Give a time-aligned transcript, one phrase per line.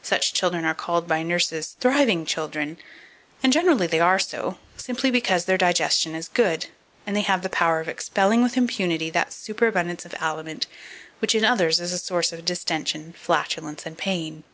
[0.00, 2.78] Such children are called by nurses "thriving children;"
[3.42, 6.66] and generally they are so, simply because their digestion is good,
[7.04, 10.66] and they have the power of expelling with impunity that superabundance of aliment
[11.18, 14.44] which in others is a source of distension, flatulence, and pain.